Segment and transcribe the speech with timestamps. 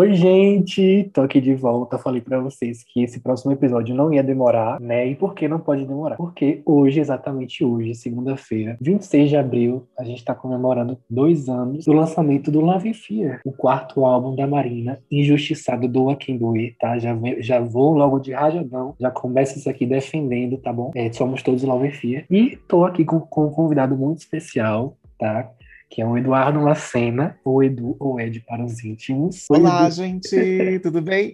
[0.00, 1.10] Oi, gente!
[1.12, 1.98] Tô aqui de volta.
[1.98, 5.06] Falei pra vocês que esse próximo episódio não ia demorar, né?
[5.06, 6.16] E por que não pode demorar?
[6.16, 11.92] Porque hoje, exatamente hoje, segunda-feira, 26 de abril, a gente tá comemorando dois anos do
[11.92, 16.40] lançamento do Love Fear, o quarto álbum da Marina, Injustiçado Doa Quem
[16.80, 16.98] tá?
[16.98, 20.92] Já, já vou logo de rajadão, já começo isso aqui defendendo, tá bom?
[20.94, 22.24] É, somos todos Love Fear.
[22.30, 25.52] E tô aqui com, com um convidado muito especial, tá?
[25.92, 29.46] Que é o Eduardo Lacena, ou Edu, ou Ed para os íntimos.
[29.50, 29.94] Olá, Edu.
[29.96, 31.32] gente, tudo bem?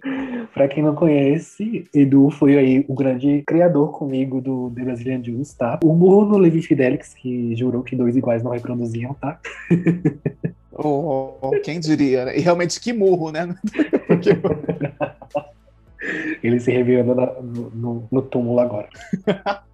[0.51, 5.55] Pra quem não conhece, Edu foi aí o grande criador comigo do The Brazilian Juice,
[5.55, 5.79] tá?
[5.83, 9.39] O murro no Levi Fidelix, que jurou que dois iguais não reproduziam, tá?
[10.79, 12.37] Oh, quem diria, né?
[12.37, 13.47] E realmente que murro, né?
[14.05, 14.29] Porque-
[16.43, 18.87] Ele se revelando no, no- no túmulo agora.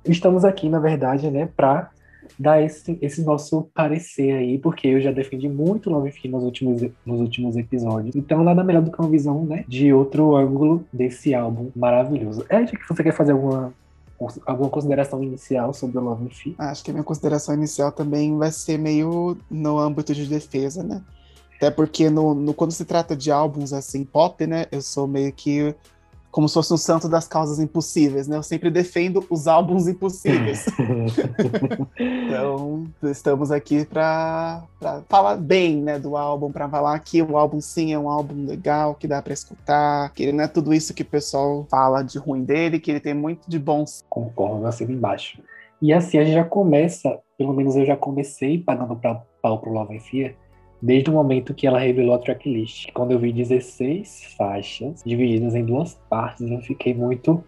[0.07, 1.89] Estamos aqui, na verdade, né, pra
[2.37, 6.81] dar esse, esse nosso parecer aí, porque eu já defendi muito Love Fi nos últimos,
[7.05, 8.15] nos últimos episódios.
[8.15, 12.45] Então, nada melhor do que uma visão, né, de outro ângulo desse álbum maravilhoso.
[12.49, 13.73] Ed, que você quer fazer alguma,
[14.45, 16.55] alguma consideração inicial sobre o Love Fi?
[16.57, 21.01] Acho que a minha consideração inicial também vai ser meio no âmbito de defesa, né?
[21.57, 24.65] Até porque no, no- quando se trata de álbuns assim, pop, né?
[24.71, 25.73] Eu sou meio que
[26.33, 28.35] como se fosse um santo das causas impossíveis, né?
[28.35, 30.65] Eu sempre defendo os álbuns impossíveis.
[32.25, 34.63] Então, estamos aqui para
[35.07, 38.95] falar bem, né, do álbum, para falar que o álbum sim é um álbum legal,
[38.95, 42.17] que dá para escutar, que ele não é tudo isso que o pessoal fala de
[42.17, 44.03] ruim dele, que ele tem muito de bons.
[44.09, 45.39] Concordo, assino embaixo.
[45.79, 49.71] E assim, a gente já começa, pelo menos eu já comecei pagando pra, pau pro
[49.71, 50.33] Love and Fear,
[50.83, 52.91] desde o momento que ela revelou a tracklist.
[52.93, 57.41] Quando eu vi 16 faixas divididas em duas partes, eu fiquei muito.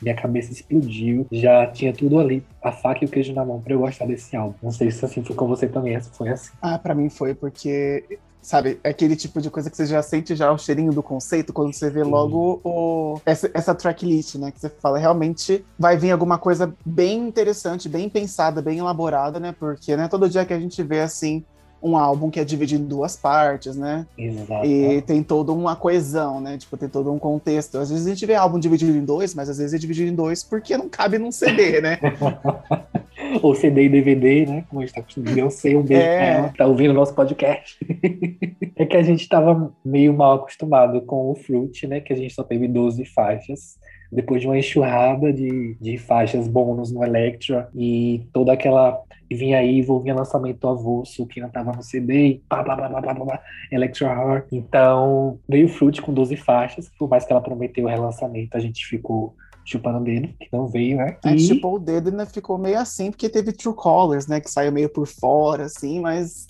[0.00, 3.72] Minha cabeça explodiu, já tinha tudo ali, a faca e o queijo na mão pra
[3.72, 4.54] eu gostar desse álbum.
[4.62, 6.52] Não sei se assim foi com você também, se foi assim.
[6.60, 8.04] Ah, para mim foi porque
[8.46, 11.52] Sabe, é aquele tipo de coisa que você já sente já o cheirinho do conceito
[11.52, 14.52] quando você vê logo o, essa, essa tracklist, né?
[14.52, 19.52] Que você fala, realmente vai vir alguma coisa bem interessante, bem pensada, bem elaborada, né?
[19.58, 21.44] Porque não é todo dia que a gente vê, assim,
[21.82, 24.06] um álbum que é dividido em duas partes, né?
[24.18, 24.66] Exato.
[24.66, 26.56] E tem toda uma coesão, né?
[26.58, 27.78] Tipo, tem todo um contexto.
[27.78, 30.14] Às vezes a gente vê álbum dividido em dois, mas às vezes é dividido em
[30.14, 31.98] dois porque não cabe num CD, né?
[33.42, 34.64] Ou CD e DVD, né?
[34.68, 35.38] Como a gente tá acostumado.
[35.38, 36.16] Eu sei, um beijo É.
[36.16, 37.78] pra ela, tá ouvindo o nosso podcast.
[38.76, 42.00] é que a gente tava meio mal acostumado com o Fruit, né?
[42.00, 43.78] Que a gente só teve 12 faixas.
[44.12, 49.02] Depois de uma enxurrada de, de faixas bônus no Electra e toda aquela.
[49.28, 52.88] E vinha Evil, vinha lançamento avulso que não tava no CD, e pá, pá, pá,
[52.88, 53.42] pá, pá, pá, pá,
[53.72, 54.46] Electra Heart.
[54.52, 58.60] Então, veio o Fruit com 12 faixas, por mais que ela prometeu o relançamento, a
[58.60, 61.16] gente ficou chupando o dedo, que não veio, né?
[61.24, 64.28] A gente E- chupou o dedo e ainda ficou meio assim, porque teve True Colors,
[64.28, 64.40] né?
[64.40, 66.46] Que saiu meio por fora, assim, mas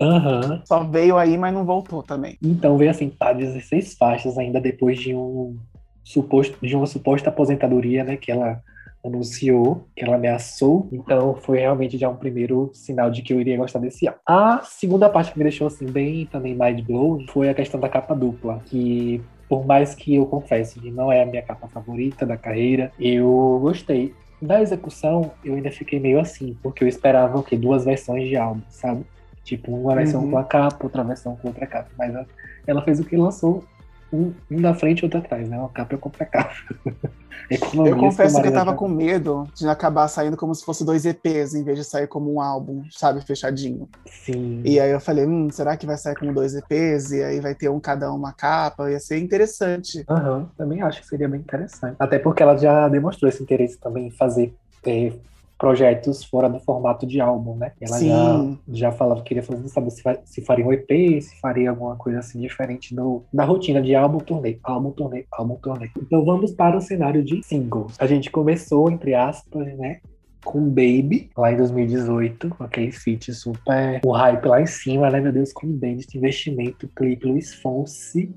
[0.00, 0.62] Aham.
[0.64, 2.38] só veio aí, mas não voltou também.
[2.42, 5.58] Então veio assim, tá 16 faixas ainda depois de um
[6.02, 8.60] suposto de uma suposta aposentadoria, né, que ela
[9.04, 10.88] anunciou, que ela ameaçou.
[10.92, 14.20] Então foi realmente já um primeiro sinal de que eu iria gostar desse álbum.
[14.26, 17.88] A segunda parte que me deixou assim bem também mind blow foi a questão da
[17.88, 22.24] capa dupla, que por mais que eu confesse que não é a minha capa favorita
[22.24, 24.14] da carreira, eu gostei.
[24.40, 27.56] Da execução, eu ainda fiquei meio assim, porque eu esperava o quê?
[27.56, 29.04] Duas versões de álbum, sabe?
[29.44, 30.30] Tipo, uma versão Uhum.
[30.32, 31.88] com a capa, outra versão com outra capa.
[31.96, 32.26] Mas ela,
[32.66, 33.62] ela fez o que lançou
[34.14, 35.58] um, um na frente e outro atrás, né?
[35.58, 36.52] Uma capa e outra capa.
[37.50, 40.84] Economia, Eu confesso que eu tava já- com medo de acabar saindo como se fosse
[40.84, 43.88] dois EPs, em vez de sair como um álbum, sabe, fechadinho.
[44.06, 44.62] Sim.
[44.64, 47.12] E aí eu falei, hum, será que vai sair como dois EPs?
[47.12, 48.90] E aí vai ter um cada um uma capa?
[48.90, 50.04] Ia ser interessante.
[50.08, 51.96] Aham, também acho que seria bem interessante.
[51.98, 54.54] Até porque ela já demonstrou esse interesse também em fazer
[54.86, 55.12] é,
[55.58, 57.72] projetos fora do formato de álbum, né?
[57.80, 58.08] Ela Sim.
[58.08, 60.88] já, já falava que queria fazer, saber se, se faria um EP,
[61.22, 65.56] se faria alguma coisa assim diferente do, da rotina de álbum, turnê, álbum, turnê, álbum,
[65.56, 65.90] turnê.
[65.96, 67.96] Então vamos para o cenário de singles.
[67.98, 70.00] A gente começou, entre aspas, né?
[70.44, 74.02] Com Baby, lá em 2018, com aquele feat super.
[74.04, 75.18] O hype lá em cima, né?
[75.20, 78.30] Meu Deus, com Bandit, investimento, clipe Luiz Fonse.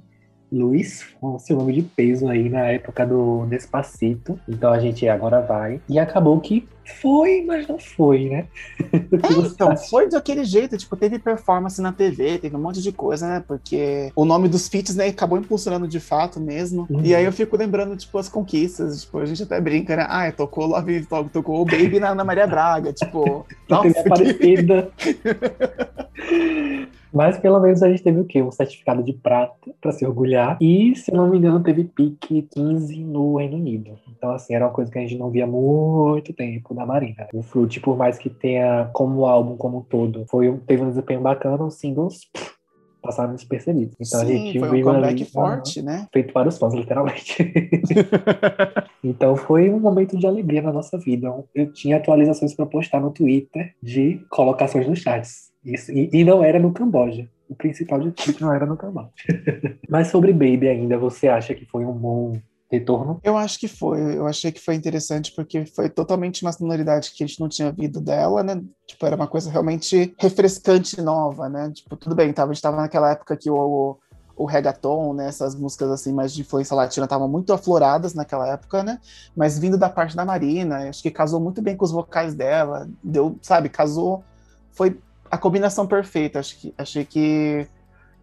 [0.50, 4.40] Luiz Fonse, o nome de peso aí na época do Despacito.
[4.48, 5.82] Então a gente agora vai.
[5.90, 6.66] E acabou que
[7.02, 8.46] foi, mas não foi, né?
[8.92, 8.98] É,
[9.46, 13.44] então, foi daquele jeito, tipo, teve performance na TV, teve um monte de coisa, né?
[13.48, 16.88] Porque o nome dos feats, né, acabou impulsionando de fato mesmo.
[16.90, 17.02] Uhum.
[17.04, 20.06] E aí eu fico lembrando, tipo, as conquistas, tipo, a gente até brinca, né?
[20.08, 24.90] Ah, tocou Love, to- tocou o Baby na Ana Maria Braga, tipo, nossa, que- parecida.
[27.14, 28.42] Mas pelo menos a gente teve o quê?
[28.44, 30.58] Um certificado de prata para se orgulhar.
[30.62, 33.98] E, se eu não me engano, teve pique 15 no Reino Unido.
[34.10, 37.28] Então, assim, era uma coisa que a gente não via há muito tempo da Marina.
[37.34, 41.22] O Fruit, por mais que tenha como álbum como um todo, foi, teve um desempenho
[41.22, 42.30] bacana, os singles
[43.02, 43.96] passaram despercebidos.
[44.00, 46.08] Então Sim, a gente foi um comeback ali, forte, né?
[46.12, 47.38] feito para os fãs, literalmente.
[49.04, 51.34] então foi um momento de alegria na nossa vida.
[51.56, 55.52] Eu tinha atualizações para postar no Twitter de colocações nos chats.
[55.64, 57.28] Isso, e, e não era no Camboja.
[57.50, 59.10] O principal de tudo não era no Camboja.
[59.90, 62.34] Mas sobre Baby ainda, você acha que foi um bom
[62.70, 63.20] retorno?
[63.24, 64.18] Eu acho que foi.
[64.18, 67.70] Eu achei que foi interessante porque foi totalmente uma sonoridade que a gente não tinha
[67.70, 68.62] ouvido dela, né?
[68.86, 71.72] Tipo, era uma coisa realmente refrescante e nova, né?
[71.72, 73.98] Tipo, tudo bem, tava, a gente tava naquela época que o,
[74.36, 75.28] o reggaeton, né?
[75.28, 79.00] Essas músicas assim mais de influência latina estavam muito afloradas naquela época, né?
[79.36, 82.88] Mas vindo da parte da Marina, acho que casou muito bem com os vocais dela.
[83.04, 84.24] Deu, sabe, casou.
[84.72, 85.00] Foi
[85.32, 86.40] a combinação perfeita.
[86.40, 87.68] Acho que, achei que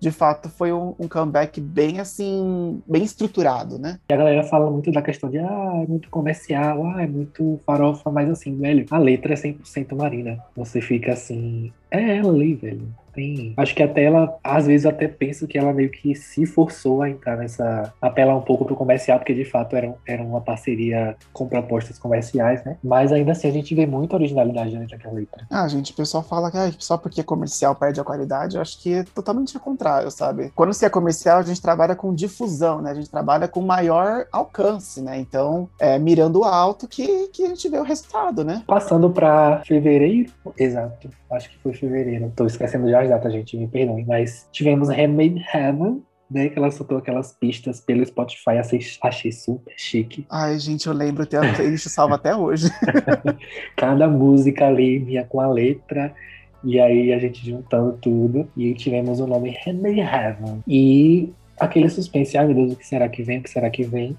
[0.04, 3.98] de fato foi um, um, comeback bem assim, bem estruturado, né?
[4.10, 7.58] E a galera fala muito da questão de ah, é muito comercial, ah, é muito
[7.64, 10.38] farofa, mas assim, velho, a letra é 100% marina.
[10.54, 13.54] Você fica assim, é ela ali, velho tem.
[13.56, 17.08] Acho que até ela, às vezes, até penso que ela meio que se forçou a
[17.08, 17.92] entrar nessa.
[18.00, 22.64] apelar um pouco pro comercial, porque de fato era, era uma parceria com propostas comerciais,
[22.64, 22.76] né?
[22.82, 25.46] Mas ainda assim a gente vê muita originalidade dentro daquela letra.
[25.50, 28.56] Ah, gente, o pessoal fala que ah, só porque é comercial perde a qualidade.
[28.56, 30.52] Eu acho que é totalmente o contrário, sabe?
[30.54, 32.90] Quando se é comercial, a gente trabalha com difusão, né?
[32.90, 35.18] A gente trabalha com maior alcance, né?
[35.18, 38.62] Então, é mirando alto que, que a gente vê o resultado, né?
[38.66, 41.08] Passando para fevereiro, exato.
[41.30, 42.32] Acho que foi fevereiro.
[42.34, 44.04] Tô esquecendo já as datas, gente, me perdoem.
[44.06, 49.74] Mas tivemos Handmade Heaven, né, que ela soltou aquelas pistas pelo Spotify, achei, achei super
[49.76, 50.26] chique.
[50.30, 52.68] Ai, gente, eu lembro, tem a playlist salva até hoje.
[53.76, 56.14] Cada música ali vinha com a letra,
[56.62, 60.62] e aí a gente juntando tudo, e tivemos o nome Handmade Heaven.
[60.66, 63.84] E aquele suspense, ai meu Deus, o que será que vem, o que será que
[63.84, 64.16] vem?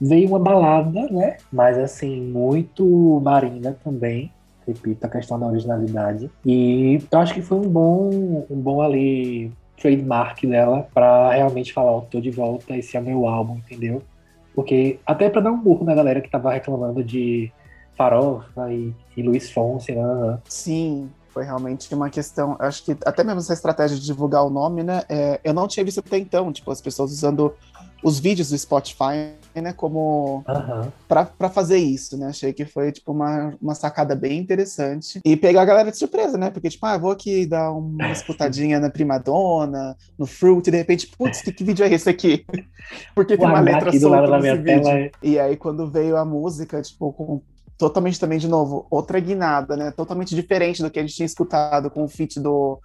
[0.00, 4.30] Veio uma balada, né, mas assim, muito marina também,
[4.66, 6.30] repito, a questão da originalidade.
[6.44, 11.92] E eu acho que foi um bom, um bom ali trademark dela para realmente falar,
[11.92, 14.02] ó, tô de volta, esse é meu álbum, entendeu?
[14.54, 17.52] Porque até para dar um burro na galera que tava reclamando de
[17.96, 20.38] Farofa e, e Luiz Fonse, né?
[20.48, 22.56] Sim, foi realmente uma questão.
[22.58, 25.02] Acho que até mesmo essa estratégia de divulgar o nome, né?
[25.08, 27.54] É, eu não tinha visto até então, tipo, as pessoas usando
[28.06, 30.92] os vídeos do Spotify, né, como uhum.
[31.08, 32.28] para fazer isso, né?
[32.28, 36.38] Achei que foi tipo uma, uma sacada bem interessante e pegar a galera de surpresa,
[36.38, 36.48] né?
[36.48, 41.08] Porque tipo, ah, vou aqui dar uma escutadinha na Primadonna, no Fruit, e de repente,
[41.18, 42.46] putz, que, que vídeo é esse aqui?
[43.12, 44.82] Porque tem uma letra solta nesse vídeo.
[44.84, 44.98] Tela...
[45.00, 47.42] É e aí quando veio a música, tipo, com
[47.76, 49.90] totalmente também de novo outra guinada, né?
[49.90, 52.78] Totalmente diferente do que a gente tinha escutado com o feat do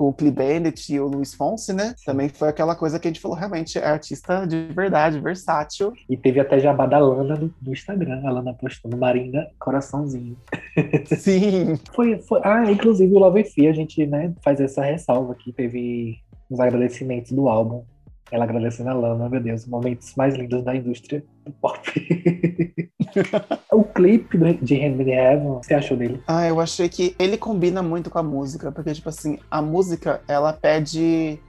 [0.00, 1.94] com o Clee Bennett e o Luiz Fonse, né?
[2.06, 5.92] Também foi aquela coisa que a gente falou, realmente, é artista de verdade, versátil.
[6.08, 10.38] E teve até jabá da Lana no, no Instagram, a Lana postando Marinda Coraçãozinho.
[11.04, 11.78] Sim!
[11.94, 16.16] foi, foi, ah, inclusive o Love Fee, a gente né, faz essa ressalva aqui, teve
[16.48, 17.84] os agradecimentos do álbum.
[18.30, 21.80] Ela agradecendo a Lana, meu Deus, momentos mais lindos da indústria do pop.
[23.72, 26.22] o clipe de Henry Heaven, você achou dele?
[26.28, 30.20] Ah, eu achei que ele combina muito com a música, porque, tipo assim, a música,
[30.28, 31.40] ela pede.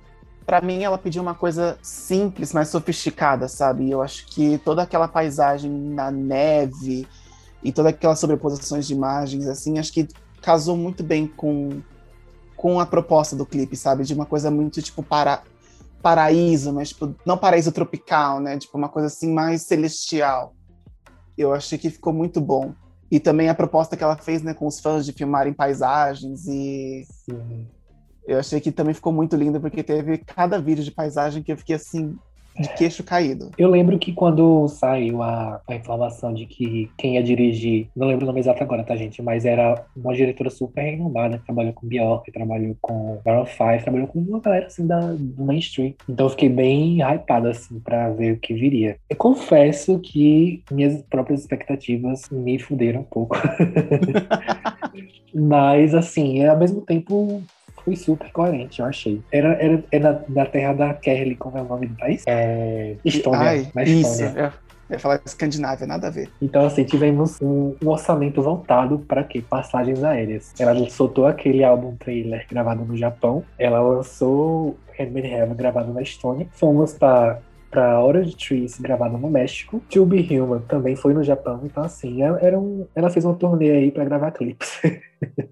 [0.43, 3.85] Pra mim, ela pediu uma coisa simples, mas sofisticada, sabe?
[3.85, 7.07] E eu acho que toda aquela paisagem na neve
[7.63, 10.07] e todas aquelas sobreposições de imagens, assim, acho que
[10.41, 11.79] casou muito bem com,
[12.57, 14.03] com a proposta do clipe, sabe?
[14.03, 15.43] De uma coisa muito, tipo, para,
[16.01, 18.57] paraíso, mas tipo, não paraíso tropical, né?
[18.57, 20.55] Tipo, uma coisa assim mais celestial.
[21.37, 22.73] Eu achei que ficou muito bom.
[23.09, 27.05] E também a proposta que ela fez, né, com os fãs de filmarem paisagens e
[27.25, 27.67] Sim.
[28.25, 31.57] eu achei que também ficou muito lindo porque teve cada vídeo de paisagem que eu
[31.57, 32.17] fiquei assim,
[32.59, 33.51] de queixo caído.
[33.57, 38.25] Eu lembro que quando saiu a, a, informação de que quem ia dirigir, não lembro
[38.25, 39.21] o nome exato agora, tá, gente?
[39.21, 44.07] Mas era uma diretora super renomada, que trabalhou com Bjork, trabalhou com Baron 5, trabalhou
[44.07, 45.93] com uma galera assim da, do mainstream.
[46.07, 48.97] Então eu fiquei bem hypado, assim, pra ver o que viria.
[49.09, 53.37] Eu confesso que minhas próprias expectativas me fuderam um pouco.
[55.33, 57.41] Mas, assim, ao mesmo tempo,
[57.83, 59.21] foi super coerente, eu achei.
[59.31, 62.23] Era, era, era da terra da Kerly, como é o nome do país?
[62.27, 62.95] É.
[63.03, 63.39] Estônia.
[63.39, 64.23] Ai, na isso.
[64.23, 64.53] Estônia.
[64.89, 66.29] Eu ia falar Escandinávia, nada a ver.
[66.41, 69.41] Então, assim, tivemos um, um orçamento voltado para quê?
[69.41, 70.53] Passagens aéreas.
[70.59, 73.41] Ela soltou aquele álbum trailer gravado no Japão.
[73.57, 76.45] Ela lançou Handmade Heaven gravado na Estônia.
[76.51, 77.39] Fomos para
[77.71, 79.81] pra Orange Trees, gravada no México.
[79.89, 81.61] To Be Human também foi no Japão.
[81.63, 84.79] Então, assim, é, era um, ela fez uma turnê aí pra gravar clipes.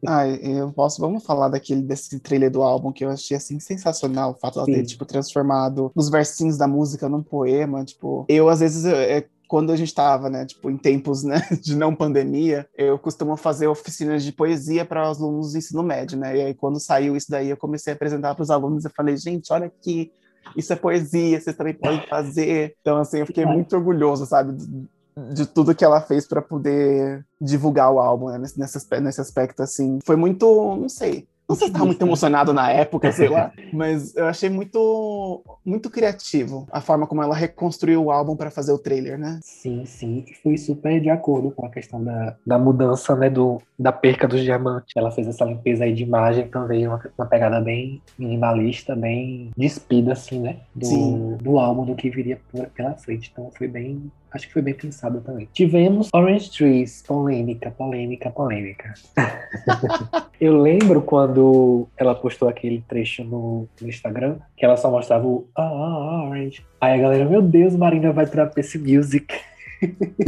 [0.06, 4.32] Ai, eu posso, vamos falar daquele desse trailer do álbum que eu achei assim sensacional,
[4.32, 8.50] o fato de ela ter tipo transformado os versinhos da música num poema, tipo, eu
[8.50, 12.68] às vezes é, quando a gente tava, né, tipo, em tempos, né, de não pandemia,
[12.78, 16.38] eu costumo fazer oficinas de poesia para os alunos do ensino médio, né?
[16.38, 19.18] E aí quando saiu isso daí, eu comecei a apresentar para os alunos e falei,
[19.18, 20.12] gente, olha aqui,
[20.56, 22.76] isso é poesia, vocês também podem fazer.
[22.82, 24.88] Então, assim, eu fiquei muito orgulhoso, sabe, de,
[25.34, 29.22] de tudo que ela fez para poder divulgar o álbum, né, nesse, nesse, aspe- nesse
[29.22, 30.00] aspecto, assim.
[30.04, 34.16] Foi muito, não sei, não sei se estava muito emocionado na época, sei lá, mas
[34.16, 38.78] eu achei muito, muito criativo a forma como ela reconstruiu o álbum para fazer o
[38.78, 39.40] trailer, né?
[39.44, 40.24] Sim, sim.
[40.28, 44.28] E fui super de acordo com a questão da, da mudança, né, do, da perca
[44.28, 44.94] dos diamantes.
[44.96, 50.14] Ela fez essa limpeza aí de imagem também, uma, uma pegada bem minimalista, bem despida,
[50.14, 51.38] assim, né, do, Sim.
[51.42, 53.30] do álbum, do que viria por- pela frente.
[53.32, 55.48] Então foi bem, acho que foi bem pensado também.
[55.54, 58.94] Tivemos Orange Trees, polêmica, polêmica, polêmica.
[60.40, 65.48] Eu lembro quando ela postou aquele trecho no, no Instagram, que ela só mostrava o
[65.56, 66.66] ah, Orange.
[66.80, 69.34] Aí a galera, meu Deus, Marina vai pra PC Music.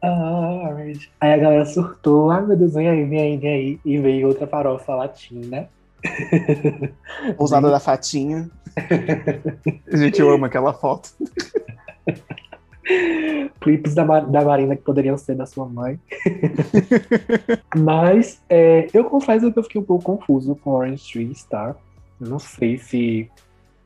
[0.00, 0.74] Ah.
[1.20, 3.80] Aí a galera surtou, ai meu Deus, vem aí, vem aí, vem aí.
[3.84, 5.68] E veio outra farofa latina.
[7.38, 8.50] Ousada da Fatinha.
[9.92, 11.10] Gente, eu amo aquela foto.
[13.60, 15.98] clipes da, da Marina que poderiam ser da sua mãe.
[17.76, 21.74] Mas é, eu confesso que eu fiquei um pouco confuso com Orange Trees, tá?
[22.20, 23.30] Não sei se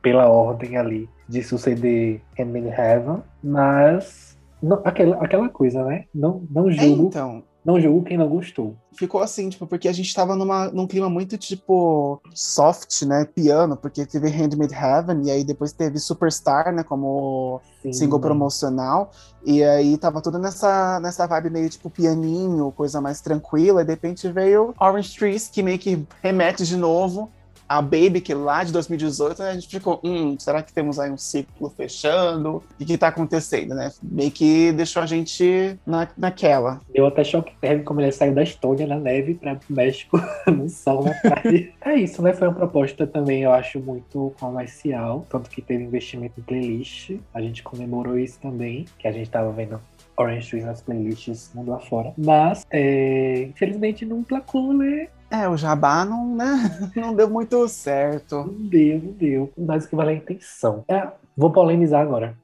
[0.01, 6.05] pela ordem ali de suceder Handmaid Heaven, mas não- aquela, aquela coisa, né?
[6.13, 8.75] Não, não É, julgo, então, não julgo quem não gostou.
[8.93, 13.77] ficou assim, tipo, porque a gente tava numa, num clima muito, tipo, soft, né, piano,
[13.77, 19.11] porque teve Handmade Heaven, e aí depois teve Superstar, né, como Sim, single promocional,
[19.45, 23.91] e aí tava tudo nessa, nessa vibe meio, tipo, pianinho, coisa mais tranquila, e de
[23.91, 27.29] repente veio Orange Trees, que meio que remete de novo
[27.69, 31.11] a Baby, que lá de 2018, né, a gente ficou, hum, será que temos aí
[31.11, 32.57] um ciclo fechando?
[32.57, 33.91] O que que tá acontecendo, né?
[34.01, 36.81] Meio que deixou a gente na, naquela.
[36.91, 40.67] Deu até choque térmico como ele saiu da Estônia na neve para o México no
[40.67, 41.71] sol na praia.
[41.81, 42.33] é isso, né?
[42.33, 45.25] Foi uma proposta também, eu acho, muito comercial.
[45.29, 47.11] Tanto que teve investimento em playlist.
[47.33, 49.79] A gente comemorou isso também, que a gente tava vendo
[50.17, 52.13] Orange Trees nas playlists mundo afora.
[52.17, 55.07] Mas, é, infelizmente, não placou, né?
[55.31, 58.37] É, o Jabá não, né, não deu muito certo.
[58.37, 59.53] Não deu, não deu.
[59.57, 60.83] Mas o que vale é a intenção.
[60.87, 61.07] É,
[61.37, 62.35] vou polemizar agora.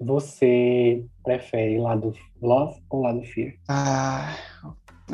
[0.00, 3.54] Você prefere lado love ou lado fear?
[3.68, 4.34] Ah,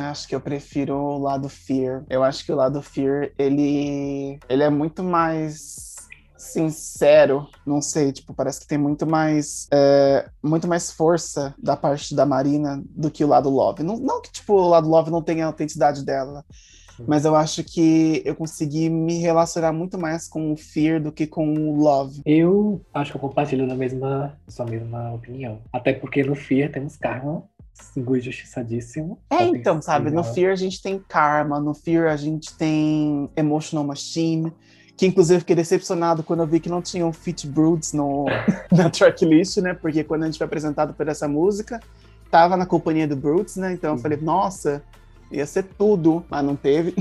[0.06, 2.04] acho que eu prefiro o lado Fear.
[2.08, 5.96] Eu acho que o lado Fear, ele, ele é muito mais
[6.36, 12.14] sincero, não sei, tipo, parece que tem muito mais é, muito mais força da parte
[12.14, 13.82] da Marina do que o lado Love.
[13.82, 16.44] Não, não que, tipo, o lado Love não tenha a autenticidade dela,
[17.06, 21.26] mas eu acho que eu consegui me relacionar muito mais com o Fear do que
[21.26, 22.22] com o Love.
[22.24, 25.60] Eu acho que eu compartilho da mesma, sua mesma opinião.
[25.72, 29.18] Até porque no Fear temos Karma, single injustiçadíssimo.
[29.30, 30.10] É, então, sabe?
[30.10, 34.52] No Fear a gente tem Karma, no Fear a gente tem Emotional Machine,
[34.96, 38.26] que inclusive eu fiquei decepcionado quando eu vi que não tinham Fit Broods no,
[38.72, 39.74] na tracklist, né?
[39.74, 41.80] Porque quando a gente foi apresentado por essa música,
[42.30, 43.72] tava na companhia do Broods, né?
[43.72, 44.82] Então eu falei, nossa,
[45.30, 46.94] ia ser tudo, mas não teve.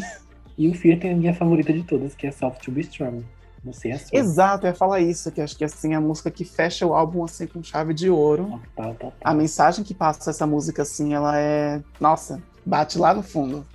[0.58, 3.24] E o Fear tem a minha favorita de todas, que é Soft to Be Strong.
[3.64, 4.18] Não sei a sua.
[4.18, 7.24] Exato, eu ia falar isso, que acho que assim, a música que fecha o álbum
[7.24, 8.60] assim com chave de ouro.
[8.76, 9.14] Total, total.
[9.24, 11.82] A mensagem que passa essa música, assim, ela é.
[12.00, 13.66] Nossa, bate lá no fundo.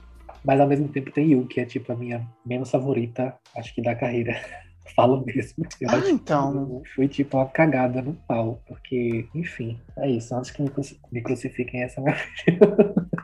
[0.44, 3.82] Mas ao mesmo tempo tem You, que é tipo a minha menos favorita, acho que
[3.82, 4.35] da carreira.
[4.97, 5.64] Falo mesmo.
[5.80, 6.82] Eu Ah, então.
[6.94, 8.61] Foi tipo uma cagada no pau.
[8.66, 10.35] Porque, enfim, é isso.
[10.35, 12.16] Antes que me, cruci- me crucifiquem essa minha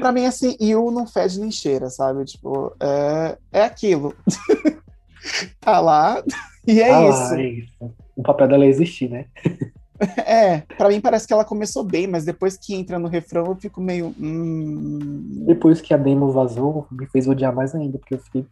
[0.00, 2.24] Pra mim, assim, Yu não fede nem cheira, sabe?
[2.24, 4.14] Tipo, é, é aquilo.
[5.60, 6.22] tá lá
[6.66, 7.34] e é Ah, isso.
[7.34, 7.94] é isso.
[8.16, 9.26] O papel dela é existir, né?
[10.26, 13.56] É, pra mim parece que ela começou bem, mas depois que entra no refrão eu
[13.56, 14.14] fico meio.
[14.20, 15.44] Hum...
[15.46, 18.44] Depois que a demo vazou, me fez odiar mais ainda, porque eu fiquei,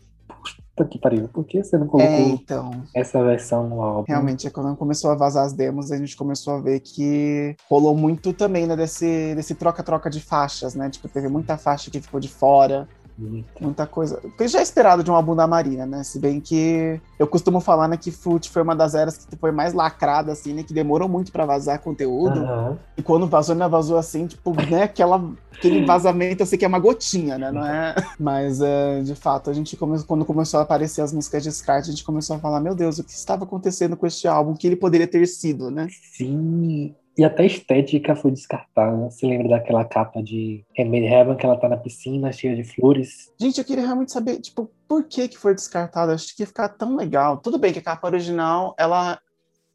[0.76, 2.82] puta que pariu, por que você não colocou É, então.
[2.94, 4.04] essa versão no álbum?
[4.08, 7.96] Realmente, é quando começou a vazar as demos, a gente começou a ver que rolou
[7.96, 10.90] muito também, né, desse desse troca-troca de faixas, né?
[10.90, 12.88] Tipo, teve muita faixa que ficou de fora.
[13.16, 13.62] Muito.
[13.62, 14.20] Muita coisa.
[14.36, 16.02] Que já é esperado de um álbum da Marina, né?
[16.02, 19.52] Se bem que eu costumo falar, né, que Fruit foi uma das eras que foi
[19.52, 20.62] mais lacrada, assim, né?
[20.62, 22.40] Que demorou muito pra vazar conteúdo.
[22.40, 22.78] Aham.
[22.96, 24.82] E quando vazou, ainda vazou assim, tipo, né?
[24.82, 27.52] Aquela, aquele vazamento, eu sei que é uma gotinha, né?
[27.52, 27.94] Não é?
[28.18, 31.90] Mas, é, de fato, a gente começou, quando começou a aparecer as músicas de descarte,
[31.90, 34.52] a gente começou a falar, meu Deus, o que estava acontecendo com este álbum?
[34.52, 35.86] O que ele poderia ter sido, né?
[36.16, 36.94] Sim.
[37.16, 38.96] E até a estética foi descartada.
[39.08, 43.32] Você lembra daquela capa de Remedy Heaven que ela tá na piscina cheia de flores?
[43.40, 46.10] Gente, eu queria realmente saber, tipo, por que que foi descartado?
[46.12, 47.38] Acho que ia ficar tão legal.
[47.38, 49.20] Tudo bem que a capa original, ela,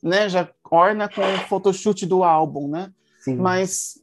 [0.04, 2.92] né, já orna com o photoshoot do álbum, né?
[3.20, 3.36] Sim.
[3.36, 3.96] Mas,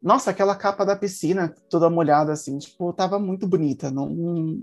[0.00, 3.90] nossa, aquela capa da piscina, toda molhada, assim, tipo, tava muito bonita.
[3.90, 4.58] Não, não-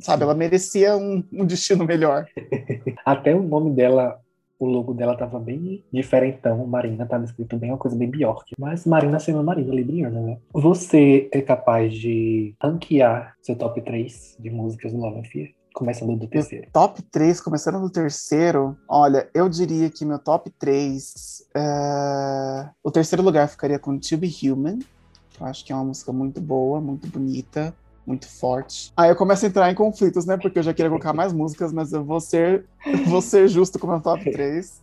[0.00, 2.26] sabe, ela merecia um, um destino melhor.
[3.06, 4.20] Até o nome dela,
[4.58, 6.66] o logo dela tava bem diferentão.
[6.66, 8.54] Marina tava escrito bem uma coisa bem Bjork.
[8.58, 10.38] Mas Marina sendo Marina Libriana, né?
[10.52, 15.48] Você é capaz de ranquear seu top 3 de músicas do Love and Fear?
[15.74, 16.68] Começando do terceiro.
[16.72, 21.44] Top 3, começando do terceiro, olha, eu diria que meu top 3.
[22.82, 24.78] O terceiro lugar ficaria com To Be Human.
[24.78, 24.86] que
[25.38, 27.74] Eu acho que é uma música muito boa, muito bonita,
[28.06, 28.92] muito forte.
[28.96, 30.36] Aí eu começo a entrar em conflitos, né?
[30.36, 32.64] Porque eu já queria colocar mais músicas, mas eu vou ser,
[33.08, 34.80] vou ser justo com o meu top 3.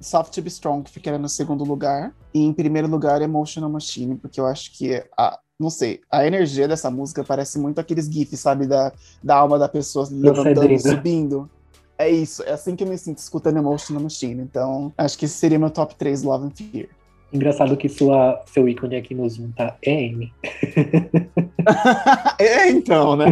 [0.00, 2.14] Soft to Be Strong, que ficaria no segundo lugar.
[2.32, 6.66] E em primeiro lugar, Emotional Machine, porque eu acho que a, não sei, a energia
[6.68, 11.50] dessa música parece muito aqueles gifs, sabe, da, da alma da pessoa levantando, subindo.
[11.96, 14.42] É isso, é assim que eu me sinto escutando Emotional Machine.
[14.42, 16.88] Então, acho que esse seria meu top 3, Love and Fear.
[17.34, 20.30] Engraçado que sua, seu ícone aqui no Zoom tá EM.
[22.38, 23.26] é, então, né?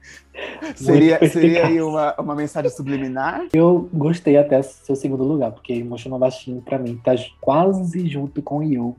[0.76, 3.46] seria, seria aí uma, uma mensagem subliminar?
[3.50, 8.62] Eu gostei até seu segundo lugar, porque Emotional Machine pra mim tá quase junto com
[8.62, 8.94] You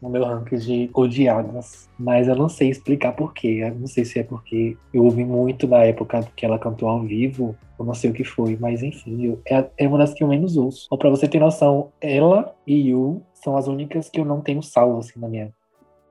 [0.00, 1.88] no meu ranking de odiadas.
[1.98, 3.60] Mas eu não sei explicar porquê.
[3.62, 7.02] Eu não sei se é porque eu ouvi muito na época que ela cantou ao
[7.02, 10.22] vivo, eu não sei o que foi, mas enfim, eu- é, é uma das que
[10.22, 10.86] eu menos ouço.
[10.90, 14.62] Ou pra você ter noção, ela e You são as únicas que eu não tenho
[14.62, 15.52] salvo assim na minha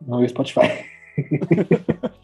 [0.06, 0.62] no meu Spotify.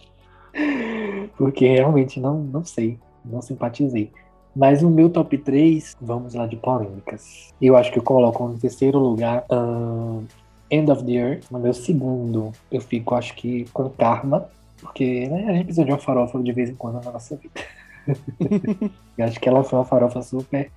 [1.37, 4.11] porque realmente não, não sei, não simpatizei.
[4.55, 7.49] Mas no meu top 3, vamos lá de polêmicas.
[7.59, 10.25] Eu acho que eu coloco no terceiro lugar ahn,
[10.69, 11.51] End of the Earth.
[11.51, 14.49] No meu segundo, eu fico, acho que, com Karma.
[14.79, 17.61] Porque né, a gente precisa de uma farofa de vez em quando na nossa vida.
[19.17, 20.69] eu acho que ela foi uma farofa super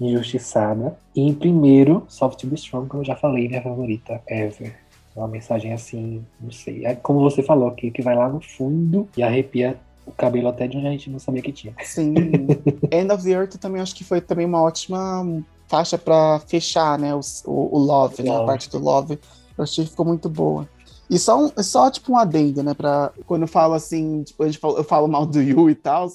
[0.00, 0.96] injustiçada.
[1.14, 4.74] E em primeiro, Soft to Be Strong, como eu já falei, minha favorita ever.
[5.16, 6.84] Uma mensagem assim, não sei.
[6.84, 9.76] É como você falou, que, que vai lá no fundo e arrepia
[10.06, 11.74] o cabelo até de onde a gente não sabia que tinha.
[11.82, 12.14] Sim.
[12.92, 15.26] End of the Earth também acho que foi também uma ótima
[15.68, 17.14] faixa pra fechar, né?
[17.14, 18.30] O, o, o Love, né?
[18.36, 19.18] A parte do Love.
[19.56, 20.68] Eu achei que ficou muito boa.
[21.10, 22.74] E só, um, só tipo um adendo, né?
[22.74, 26.08] Pra, quando eu falo assim, tipo, gente fala- eu falo mal do You e tal.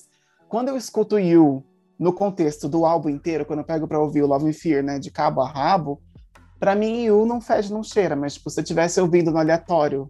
[0.47, 1.63] Quando eu escuto You
[1.97, 4.99] no contexto do álbum inteiro, quando eu pego pra ouvir o Love and Fear, né?
[4.99, 5.99] De cabo a rabo,
[6.59, 8.15] pra mim You não fede, não cheira.
[8.15, 10.09] Mas tipo, se eu tivesse ouvindo no aleatório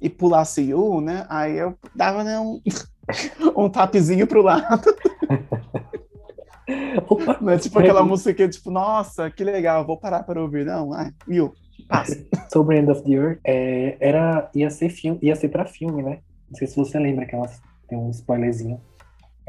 [0.00, 1.26] e pulasse You, né?
[1.28, 2.60] Aí eu dava né, um,
[3.56, 4.94] um tapzinho pro lado.
[7.08, 7.38] Opa!
[7.40, 10.64] Não é tipo aquela música que é tipo, nossa, que legal, vou parar para ouvir.
[10.66, 11.54] Não, ai, viu?
[11.88, 12.24] Passa.
[12.52, 16.18] sobre End of the Earth, é, era, ia ser filme, ia ser pra filme, né?
[16.50, 17.48] Não sei se você lembra que ela
[17.88, 18.80] tem um spoilerzinho.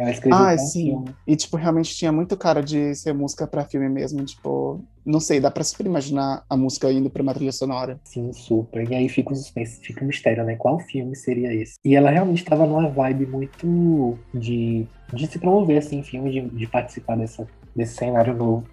[0.02, 0.86] Ela escreveu Ah, sim.
[0.86, 1.16] filme.
[1.28, 4.24] E, tipo, realmente tinha muito cara de ser música pra filme mesmo.
[4.26, 8.00] Tipo, não sei, dá pra super imaginar a música indo pra uma trilha sonora.
[8.04, 8.90] Sim, super.
[8.90, 10.56] E aí fica o suspense, fica o mistério, né?
[10.56, 11.76] Qual filme seria esse?
[11.86, 16.42] E ela realmente estava numa vibe muito de, de se promover, assim, em filme, de,
[16.50, 18.64] de participar dessa, desse cenário novo.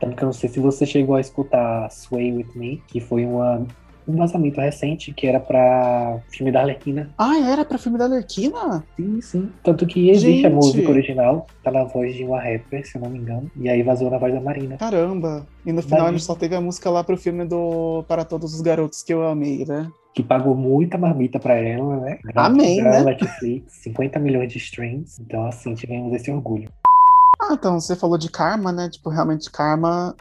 [0.00, 3.24] Tanto que eu não sei se você chegou a escutar Sway With Me, que foi
[3.24, 3.64] uma,
[4.06, 7.10] um vazamento recente, que era pra filme da Arlequina.
[7.18, 8.84] Ah, era pra filme da Lerquina?
[8.96, 9.50] Sim, sim.
[9.62, 10.54] Tanto que existe a Gente!
[10.54, 13.50] música original, tá na voz de uma rapper, se eu não me engano.
[13.56, 14.76] E aí vazou na voz da Marina.
[14.76, 15.46] Caramba.
[15.64, 18.54] E no final a gente só teve a música lá pro filme do Para Todos
[18.54, 19.90] os Garotos que eu amei, né?
[20.14, 22.18] Que pagou muita marmita pra ela, né?
[22.34, 23.02] Amém, né?
[23.02, 25.20] Netflix, 50 milhões de streams.
[25.20, 26.68] Então, assim, tivemos esse orgulho.
[27.40, 28.88] Ah, então você falou de karma, né?
[28.90, 30.14] Tipo, realmente karma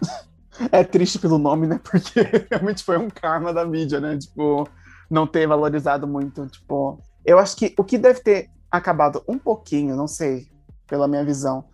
[0.71, 1.79] é triste pelo nome, né?
[1.83, 4.17] Porque realmente foi um karma da mídia, né?
[4.17, 4.67] Tipo,
[5.09, 9.95] não ter valorizado muito, tipo, eu acho que o que deve ter acabado um pouquinho,
[9.95, 10.47] não sei,
[10.87, 11.65] pela minha visão,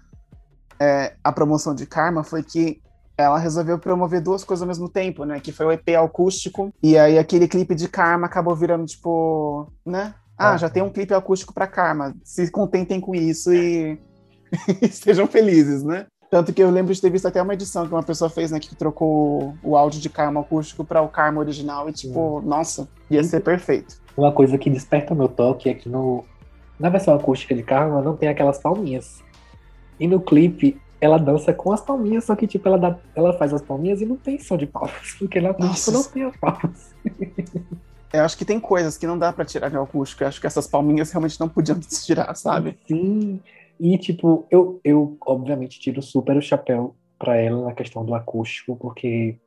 [0.79, 2.81] é, a promoção de karma foi que
[3.17, 5.39] ela resolveu promover duas coisas ao mesmo tempo, né?
[5.39, 10.13] Que foi o EP acústico e aí aquele clipe de karma acabou virando tipo, né?
[10.37, 10.57] Ah, Ah.
[10.57, 12.15] já tem um clipe acústico pra karma.
[12.23, 13.99] Se contentem com isso e
[14.83, 16.05] estejam felizes, né?
[16.29, 18.59] Tanto que eu lembro de ter visto até uma edição que uma pessoa fez, né,
[18.59, 23.23] que trocou o áudio de Karma acústico para o Karma original e tipo, nossa, ia
[23.23, 24.01] ser perfeito.
[24.15, 26.25] Uma coisa que desperta meu toque é que no,
[26.77, 29.23] na versão acústica de Karma não tem aquelas palminhas.
[29.99, 33.53] E no clipe ela dança com as palminhas, só que tipo ela, dá, ela faz
[33.53, 36.95] as palminhas e não tem som de palmas, porque na acústica não tem as palmas.
[38.11, 40.23] Eu acho que tem coisas que não dá para tirar de acústico.
[40.23, 42.77] Eu acho que essas palminhas realmente não podiam se tirar, sabe?
[42.87, 43.41] Sim.
[43.79, 48.75] E tipo, eu, eu obviamente tiro super o chapéu para ela na questão do acústico,
[48.75, 49.39] porque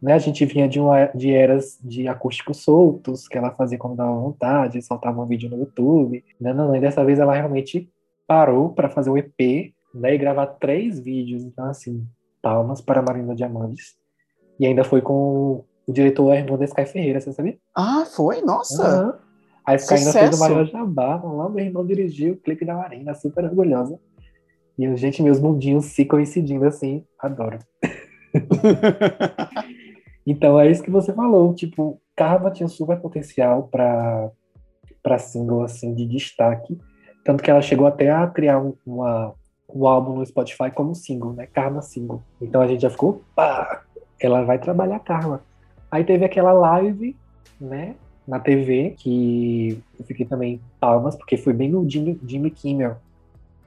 [0.00, 3.96] né, a gente vinha de, uma, de eras de acústicos soltos, que ela fazia quando
[3.96, 6.24] dava vontade, soltava um vídeo no YouTube.
[6.40, 6.76] Não, não, não.
[6.76, 7.90] E dessa vez ela realmente
[8.26, 11.42] parou para fazer o EP né, e gravar três vídeos.
[11.42, 12.06] Então, assim,
[12.42, 13.96] palmas para Marina Diamantes.
[14.60, 17.56] E ainda foi com o diretor Hernando Sky Ferreira, você sabia?
[17.74, 18.42] Ah, foi?
[18.42, 19.06] Nossa!
[19.06, 19.25] Uhum.
[19.66, 21.20] A Sky ainda fez o maior jabá.
[21.22, 23.98] Lá meu irmão dirigiu o clipe da Marina, super orgulhosa.
[24.78, 27.58] E, gente, meus mundinhos se coincidindo assim, adoro.
[30.26, 31.54] então, é isso que você falou.
[31.54, 34.30] Tipo, Karma tinha super potencial para
[35.02, 36.76] para single, assim, de destaque.
[37.24, 39.32] Tanto que ela chegou até a criar um, uma,
[39.72, 41.46] um álbum no Spotify como single, né?
[41.46, 42.22] Karma Single.
[42.40, 43.82] Então a gente já ficou, pá,
[44.20, 45.42] ela vai trabalhar Karma.
[45.90, 47.16] Aí teve aquela live,
[47.60, 47.94] né?
[48.26, 52.96] Na TV, que eu fiquei também palmas, porque foi bem no Jimmy, Jimmy Kimmel.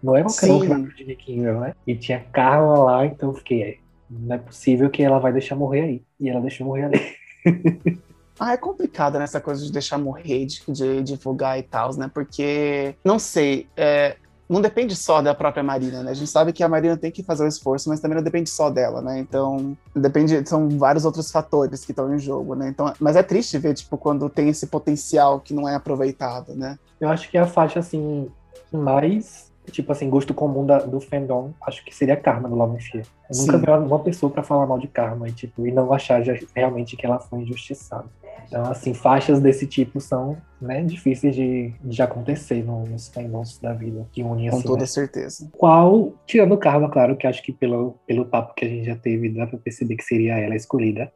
[0.01, 1.73] Não é qualquer um que vai pro Jimmy Kimmel, né?
[1.85, 5.81] E tinha Karma lá, então eu fiquei, não é possível que ela vai deixar morrer
[5.81, 6.01] aí.
[6.19, 6.99] E ela deixou morrer ali.
[8.39, 12.09] Ah, é complicado nessa coisa de deixar morrer, de, de divulgar e tal, né?
[12.11, 14.15] Porque, não sei, é,
[14.49, 16.11] não depende só da própria Marina, né?
[16.11, 18.49] A gente sabe que a Marina tem que fazer o esforço, mas também não depende
[18.49, 19.19] só dela, né?
[19.19, 22.69] Então, depende, são vários outros fatores que estão em jogo, né?
[22.69, 26.79] Então, mas é triste ver, tipo, quando tem esse potencial que não é aproveitado, né?
[26.99, 28.27] Eu acho que a faixa, assim,
[28.71, 32.79] mais, tipo assim, gosto comum da, do fandom, acho que seria Karma do Love and
[32.79, 33.05] Fear.
[33.29, 36.21] Eu nunca vi uma pessoa para falar mal de Karma e, tipo, e não achar
[36.55, 38.05] realmente que ela foi injustiçada.
[38.47, 44.07] Então, assim, faixas desse tipo são né, difíceis de, de acontecer nos fandoms da vida,
[44.11, 44.85] que unem Com assim, toda né?
[44.85, 45.49] certeza.
[45.51, 48.95] Qual, tirando o Karma, claro, que acho que pelo, pelo papo que a gente já
[48.95, 51.11] teve, dá pra perceber que seria ela escolhida.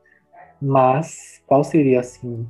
[0.61, 2.47] Mas, qual seria, assim,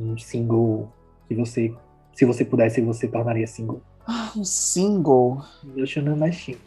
[0.00, 0.90] um single
[1.28, 1.74] que você,
[2.14, 3.82] se você pudesse, você tornaria single?
[4.06, 5.42] Ah, um single.
[5.64, 6.58] Emotional Machine.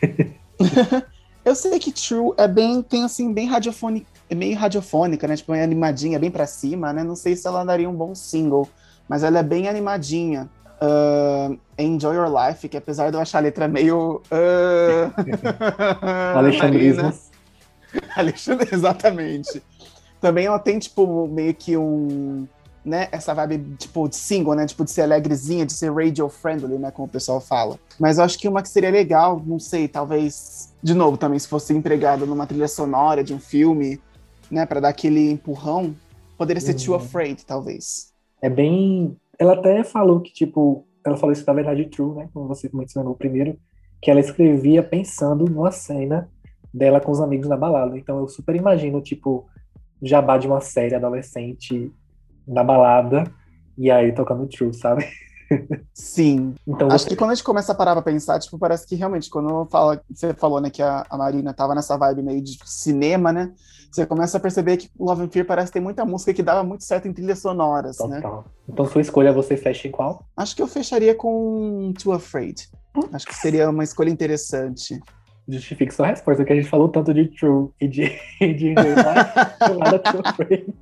[1.44, 5.36] Eu sei que True é bem, tem assim, bem radiofônica, é meio radiofônica, né?
[5.36, 7.02] Tipo, é animadinha, bem pra cima, né?
[7.02, 8.68] Não sei se ela daria um bom single,
[9.08, 10.48] mas ela é bem animadinha.
[10.80, 14.22] Uh, Enjoy Your Life, que apesar de eu achar a letra meio.
[14.30, 15.10] Uh...
[16.36, 17.12] Alexandrismo.
[18.16, 19.62] Alexandre, exatamente.
[20.20, 22.46] Também ela tem, tipo, meio que um.
[22.84, 24.66] Né, essa vibe, tipo, de single, né?
[24.66, 26.90] Tipo, de ser alegrezinha, de ser radio-friendly, né?
[26.90, 27.78] Como o pessoal fala.
[27.98, 30.72] Mas eu acho que uma que seria legal, não sei, talvez.
[30.82, 34.00] De novo, também, se fosse empregada numa trilha sonora de um filme,
[34.50, 34.66] né?
[34.66, 35.94] Pra dar aquele empurrão,
[36.36, 37.00] poderia ser Too Uhum.
[37.00, 38.12] Afraid, talvez.
[38.40, 39.16] É bem.
[39.38, 42.28] Ela até falou que, tipo, ela falou isso na verdade true, né?
[42.32, 43.58] Como você mencionou primeiro,
[44.00, 46.28] que ela escrevia pensando numa cena
[46.72, 47.98] dela com os amigos na balada.
[47.98, 49.46] Então eu super imagino, tipo,
[50.02, 51.92] jabá de uma série adolescente
[52.46, 53.24] na balada
[53.76, 55.04] e aí tocando true, sabe?
[55.94, 56.54] Sim.
[56.66, 58.94] Então Acho você- que quando a gente começa a parar pra pensar, tipo, parece que
[58.94, 62.58] realmente, quando fala, você falou, né, que a, a Marina tava nessa vibe meio de
[62.64, 63.52] cinema, né?
[63.90, 66.84] Você começa a perceber que Love and Fear parece ter muita música que dava muito
[66.84, 68.16] certo em trilhas sonoras, né?
[68.20, 68.44] Total.
[68.68, 70.26] Então sua escolha você fecha em qual?
[70.36, 72.68] Acho que eu fecharia com Too Afraid.
[73.12, 75.00] Acho que seria uma escolha interessante.
[75.48, 78.02] Justifique sua resposta, que a gente falou tanto de true e de,
[78.42, 80.74] e True Afraid.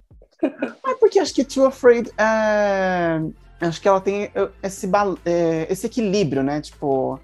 [0.82, 3.20] Mas porque acho que Too Afraid é...
[3.60, 4.30] Acho que ela tem
[4.62, 4.90] esse,
[5.24, 6.60] eh, esse equilíbrio, né?
[6.60, 7.18] Tipo,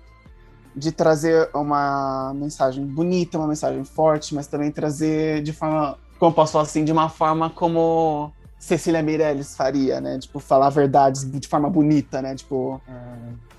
[0.75, 6.35] de trazer uma mensagem bonita, uma mensagem forte, mas também trazer de forma, como eu
[6.35, 10.19] posso falar assim, de uma forma como Cecília Meirelles faria, né?
[10.19, 12.35] Tipo, falar verdades de forma bonita, né?
[12.35, 12.81] Tipo,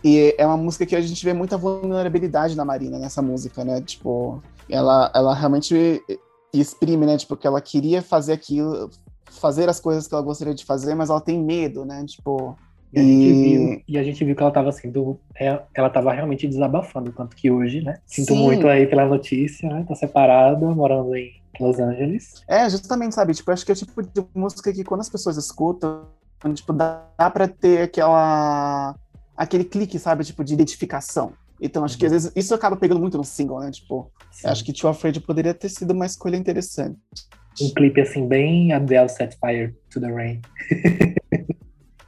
[0.03, 3.81] e é uma música que a gente vê muita vulnerabilidade da Marina nessa música, né?
[3.81, 6.01] Tipo, ela, ela realmente
[6.53, 7.17] exprime, né?
[7.17, 8.89] Tipo, que ela queria fazer aquilo,
[9.39, 12.03] fazer as coisas que ela gostaria de fazer, mas ela tem medo, né?
[12.05, 12.55] Tipo,
[12.95, 15.19] E a, gente E- viu, e a gente viu que ela estava sendo.
[15.35, 17.97] é, Ela estava realmente desabafando, tanto que hoje, né?
[18.05, 18.43] Sinto Sim.
[18.43, 19.83] muito aí pela notícia, né?
[19.87, 22.43] Tá separada, morando em Los Angeles.
[22.47, 23.33] É, justamente, sabe?
[23.33, 26.05] Tipo, acho que é o tipo de música que quando as pessoas escutam,
[26.53, 28.95] tipo, dá, dá pra ter aquela.
[29.35, 30.23] aquele clique, sabe?
[30.23, 31.33] Tipo, de identificação.
[31.59, 33.71] Então, acho que às vezes isso acaba pegando muito no single, né?
[33.71, 34.11] Tipo,
[34.43, 36.97] acho que Too Afraid poderia ter sido uma escolha interessante.
[37.61, 40.41] Um clipe assim, bem Adele Set Fire to the Rain.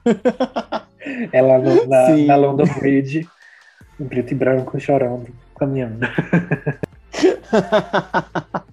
[1.32, 2.26] Ela no- na, Sim.
[2.26, 3.28] na London Bridge,
[4.00, 5.28] em preto e branco, chorando,
[5.58, 6.00] caminhando.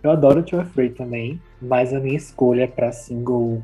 [0.02, 3.62] Eu adoro Too Afraid também, mas a minha escolha para single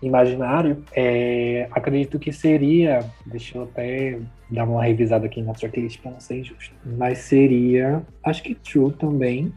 [0.00, 6.12] imaginário, é, acredito que seria, deixa eu até dar uma revisada aqui na tracklist para
[6.12, 9.52] não ser injusto, mas seria, acho que True também,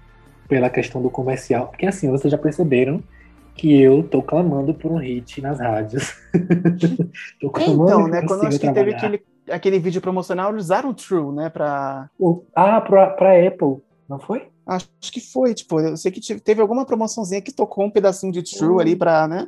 [0.52, 3.02] pela questão do comercial, porque assim, vocês já perceberam
[3.56, 6.14] que eu tô clamando por um hit nas rádios.
[7.42, 12.10] então, né, quando acho que teve aquele, aquele vídeo promocional, eles usaram True, né, pra...
[12.54, 13.78] Ah, pra, pra Apple,
[14.10, 14.50] não foi?
[14.68, 18.44] Acho que foi, tipo, eu sei que teve alguma promoçãozinha que tocou um pedacinho de
[18.44, 19.48] True ali pra, né,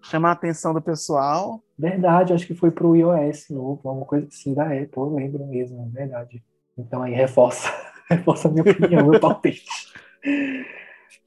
[0.00, 1.60] chamar a atenção do pessoal.
[1.76, 5.90] Verdade, acho que foi pro iOS novo, alguma coisa assim da Apple, eu lembro mesmo,
[5.92, 6.40] verdade.
[6.78, 7.68] Então aí reforça,
[8.08, 9.64] reforça a minha opinião, meu palpite.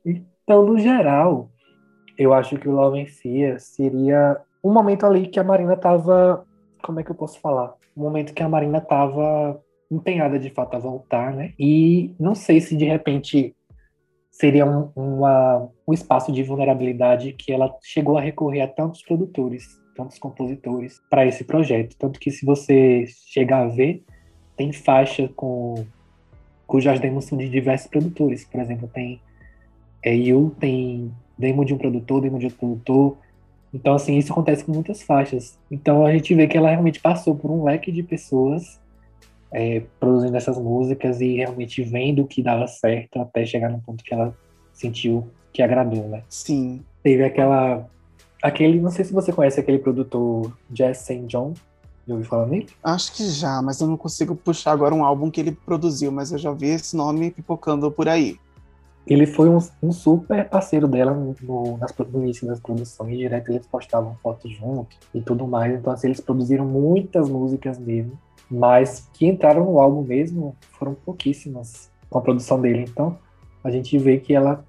[0.05, 1.49] Então, no geral,
[2.17, 6.45] eu acho que o Fear seria um momento ali que a Marina tava,
[6.81, 7.73] como é que eu posso falar?
[7.95, 11.53] Um momento que a Marina tava empenhada de fato a voltar, né?
[11.57, 13.55] E não sei se de repente
[14.31, 19.65] seria um, uma, um espaço de vulnerabilidade que ela chegou a recorrer a tantos produtores,
[19.95, 21.95] tantos compositores para esse projeto.
[21.97, 24.03] Tanto que se você chegar a ver,
[24.55, 25.85] tem faixa com
[26.69, 28.45] cujas demos são de diversos produtores.
[28.45, 29.19] Por exemplo, tem
[30.03, 33.17] é, You, tem demo de um produtor, demo de outro produtor.
[33.73, 35.58] Então, assim, isso acontece com muitas faixas.
[35.69, 38.79] Então, a gente vê que ela realmente passou por um leque de pessoas
[39.51, 44.13] é, produzindo essas músicas e realmente vendo que dava certo até chegar no ponto que
[44.13, 44.36] ela
[44.71, 46.21] sentiu que agradou, né?
[46.29, 46.82] Sim.
[47.01, 47.89] Teve aquela.
[48.43, 51.25] Aquele, não sei se você conhece aquele produtor Jazz St.
[51.25, 51.53] John.
[52.10, 52.67] Já ouviu falar nele?
[52.84, 56.32] Acho que já, mas eu não consigo puxar agora um álbum que ele produziu, mas
[56.32, 58.38] eu já vi esse nome pipocando por aí.
[59.08, 63.65] Ele foi um, um super parceiro dela no, nas, no início das produções, direto eles
[63.65, 65.74] postavam fotos juntos e tudo mais.
[65.74, 68.17] Então, assim, eles produziram muitas músicas mesmo
[68.50, 72.86] mas que entraram no álbum mesmo foram pouquíssimas com a produção dele.
[72.89, 73.17] Então
[73.63, 74.65] a gente vê que ela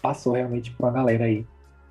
[0.00, 1.44] passou realmente por uma galera aí,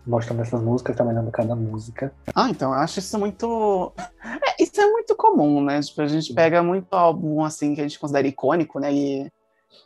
[0.05, 2.13] mostrando essas músicas, trabalhando cada música.
[2.33, 3.91] Ah, então eu acho isso muito.
[4.23, 5.81] É, isso é muito comum, né?
[5.81, 8.93] Tipo, a gente pega muito álbum assim que a gente considera icônico, né?
[8.93, 9.31] E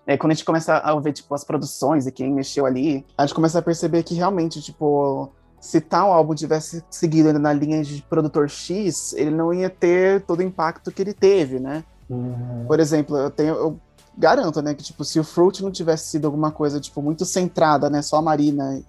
[0.06, 3.26] é, quando a gente começa a ver tipo, as produções e quem mexeu ali, a
[3.26, 8.02] gente começa a perceber que realmente, tipo, se tal álbum tivesse seguido na linha de
[8.04, 11.84] produtor X, ele não ia ter todo o impacto que ele teve, né?
[12.10, 12.66] Uhum.
[12.68, 13.80] Por exemplo, eu tenho, eu
[14.18, 17.90] garanto, né, que tipo, se o Fruit não tivesse sido alguma coisa tipo muito centrada,
[17.90, 18.82] né, só a Marina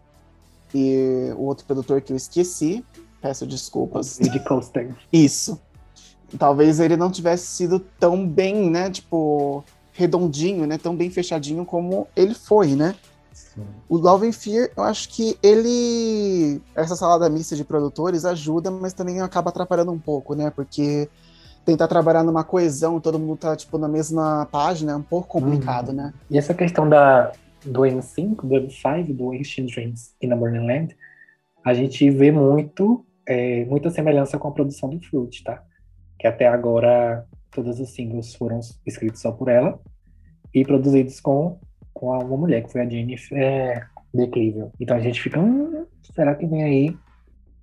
[0.74, 2.84] e o outro produtor que eu esqueci,
[3.20, 4.18] peço desculpas.
[4.18, 4.94] De Coaster.
[5.12, 5.60] Isso.
[6.38, 12.06] Talvez ele não tivesse sido tão bem, né, tipo, redondinho, né, tão bem fechadinho como
[12.14, 12.94] ele foi, né?
[13.88, 16.60] O Love and Fear, eu acho que ele.
[16.74, 20.50] Essa salada mista de produtores ajuda, mas também acaba atrapalhando um pouco, né?
[20.50, 21.08] Porque
[21.64, 25.88] tentar trabalhar numa coesão, todo mundo tá, tipo, na mesma página, é um pouco complicado,
[25.88, 25.94] uhum.
[25.94, 26.14] né?
[26.30, 27.32] E essa questão da,
[27.64, 30.96] do N5, do M5, do Ancient Dreams e na Land,
[31.64, 35.62] a gente vê muito, é, muita semelhança com a produção do Fruit, tá?
[36.18, 39.80] Que até agora todos os singles foram escritos só por ela
[40.54, 41.58] e produzidos com
[41.98, 44.70] com uma mulher, que foi a Jennifer é, Decrível.
[44.78, 46.96] Então a gente fica, hum, será que vem aí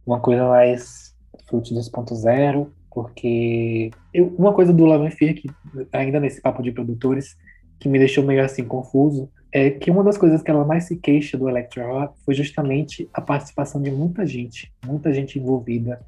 [0.06, 1.16] uma coisa mais
[1.48, 2.68] Fruit 2.0?
[2.92, 5.50] Porque eu, uma coisa do Love and Fear, que
[5.92, 7.36] ainda nesse papo de produtores,
[7.80, 10.98] que me deixou meio assim confuso, é que uma das coisas que ela mais se
[10.98, 16.02] queixa do Electro Rock foi justamente a participação de muita gente, muita gente envolvida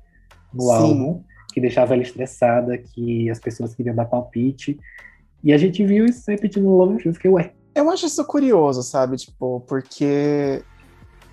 [0.54, 0.74] no Sim.
[0.74, 4.78] álbum, que deixava ela estressada, que as pessoas queriam dar palpite.
[5.42, 7.08] E a gente viu isso repetindo no Love Fear.
[7.08, 9.16] Eu fiquei, ué, eu acho isso curioso, sabe?
[9.16, 10.62] Tipo, porque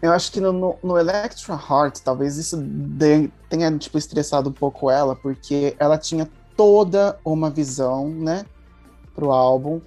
[0.00, 4.52] eu acho que no, no, no Electra Heart, talvez isso de, tenha, tipo, estressado um
[4.52, 8.44] pouco ela, porque ela tinha toda uma visão, né,
[9.16, 9.80] pro álbum,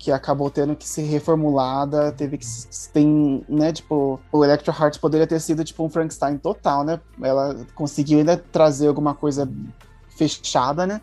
[0.00, 2.46] que acabou tendo que ser reformulada, teve que
[2.90, 6.98] tem, né, tipo, o Electro Heart poderia ter sido tipo um Frankenstein total, né?
[7.22, 9.46] Ela conseguiu ainda trazer alguma coisa
[10.16, 11.02] fechada, né?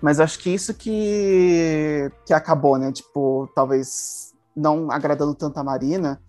[0.00, 2.92] Mas acho que isso que que acabou, né?
[2.92, 6.22] Tipo, talvez não agradando tanto a Marina,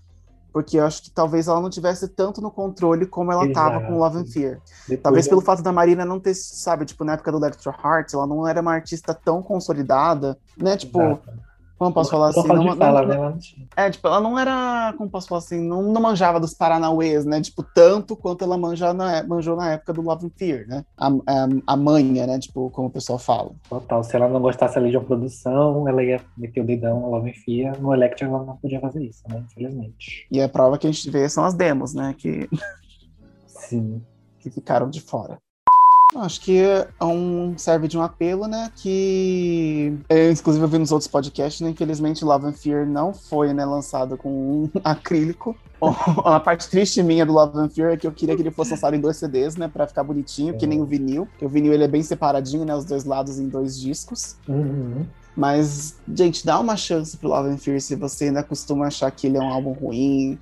[0.52, 3.54] porque eu acho que talvez ela não tivesse tanto no controle como ela Exato.
[3.54, 4.60] tava com Love and Fear.
[4.88, 8.16] Depois talvez pelo fato da Marina não ter, sabe, tipo, na época do Electro Heart,
[8.16, 10.76] ela não era uma artista tão consolidada, né?
[10.76, 11.49] Tipo, Exato.
[11.80, 12.46] Como posso falar assim?
[12.46, 13.38] Não, fala, não, né?
[13.78, 17.40] É, tipo, ela não era, como posso falar assim, não, não manjava dos Paranauês, né?
[17.40, 20.84] Tipo, tanto quanto ela manja na, manjou na época do Love and Fear, né?
[20.98, 22.38] A, a, a manha, né?
[22.38, 23.52] Tipo, como o pessoal fala.
[23.70, 27.12] Total, se ela não gostasse ali de uma produção, ela ia meter o dedão no
[27.12, 27.82] Love and Fear.
[27.82, 29.42] No Electra ela não podia fazer isso, né?
[29.50, 30.28] Infelizmente.
[30.30, 32.14] E a prova que a gente vê são as demos, né?
[32.18, 32.50] Que...
[33.48, 34.02] Sim.
[34.38, 35.38] que ficaram de fora.
[36.16, 38.72] Acho que é um, serve de um apelo, né?
[38.76, 41.70] Que, é, inclusive, eu vi nos outros podcasts, né?
[41.70, 45.56] Infelizmente, Love and Fear não foi né, lançado com um acrílico.
[46.26, 48.72] A parte triste minha do Love and Fear é que eu queria que ele fosse
[48.72, 49.68] lançado em dois CDs, né?
[49.68, 51.28] Pra ficar bonitinho, que nem o vinil.
[51.28, 52.76] Porque o vinil ele é bem separadinho, né?
[52.76, 54.36] Os dois lados em dois discos.
[54.48, 55.06] Uhum.
[55.36, 59.28] Mas, gente, dá uma chance pro Love and Fear se você ainda costuma achar que
[59.28, 60.40] ele é um álbum ruim,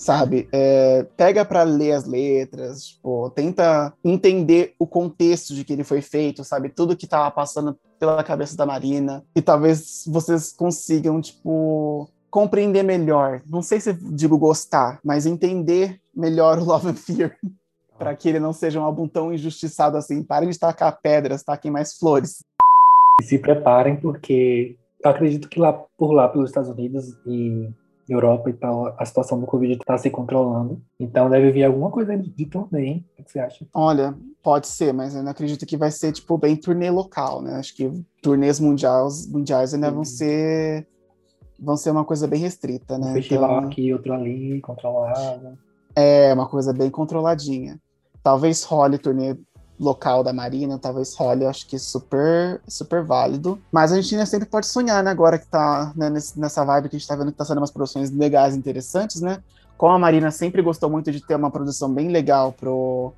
[0.00, 0.48] sabe?
[0.50, 6.00] É, pega para ler as letras, tipo, tenta entender o contexto de que ele foi
[6.00, 6.70] feito, sabe?
[6.70, 9.22] Tudo que tava passando pela cabeça da Marina.
[9.36, 13.42] E talvez vocês consigam, tipo, compreender melhor.
[13.46, 17.36] Não sei se digo gostar, mas entender melhor o Love and Fear.
[17.98, 20.22] para que ele não seja um álbum tão injustiçado assim.
[20.22, 22.42] Parem de tacar pedras, taquem mais flores.
[23.20, 27.68] Se preparem, porque eu acredito que lá por lá, pelos Estados Unidos e
[28.12, 30.80] Europa e tal, a situação do Covid está se controlando.
[30.98, 33.06] Então deve vir alguma coisa de, de turnê, hein?
[33.18, 33.66] O que você acha?
[33.74, 37.56] Olha, pode ser, mas eu não acredito que vai ser, tipo, bem turnê local, né?
[37.56, 37.90] Acho que
[38.22, 40.86] turnês mundiais, mundiais ainda vão ser
[41.58, 43.10] vão ser uma coisa bem restrita, né?
[43.10, 45.58] Um festival então, aqui, outro ali, controlado.
[45.94, 47.78] É, uma coisa bem controladinha.
[48.22, 49.36] Talvez role turnê
[49.80, 53.58] local da Marina, talvez role, acho que super, super válido.
[53.72, 55.10] Mas a gente ainda sempre pode sonhar, né?
[55.10, 57.70] Agora que tá né, nessa vibe que a gente tá vendo que tá sendo umas
[57.70, 59.42] produções legais, interessantes, né?
[59.78, 63.14] Como a Marina sempre gostou muito de ter uma produção bem legal pro,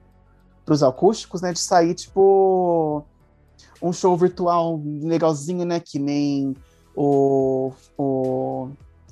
[0.65, 1.53] pros acústicos, né?
[1.53, 3.05] De sair, tipo,
[3.83, 5.81] um show virtual legalzinho, né?
[5.81, 6.57] Que nem
[6.95, 7.73] o.
[7.99, 8.69] o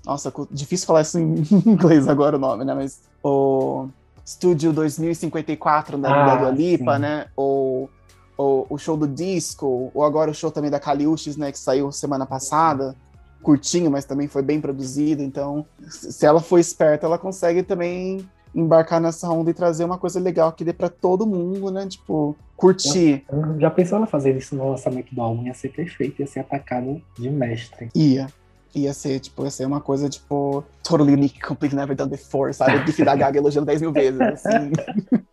[0.06, 2.74] nossa, difícil falar isso em inglês agora o nome, né?
[2.74, 3.88] Mas o
[4.26, 7.02] Studio 2054 da, ah, da Dua Lipa, sim.
[7.02, 7.26] né?
[7.36, 7.90] Ou,
[8.36, 11.50] ou, o show do disco, ou agora o show também da Caliuches, né?
[11.52, 12.94] Que saiu semana passada.
[13.42, 15.22] Curtinho, mas também foi bem produzido.
[15.22, 20.20] Então, se ela for esperta, ela consegue também embarcar nessa onda e trazer uma coisa
[20.20, 21.86] legal que dê para todo mundo, né?
[21.86, 23.24] Tipo, curtir.
[23.30, 25.44] Já, já pensou ela fazer isso no lançamento do álbum?
[25.44, 27.88] Ia ser perfeito, ia ser atacado de mestre.
[27.94, 28.26] Ia
[28.74, 32.78] ia ser, tipo, ia ser uma coisa, tipo, totally unique, completely never done before, sabe?
[32.84, 34.72] Biff da Gaga elogiando 10 mil vezes, assim.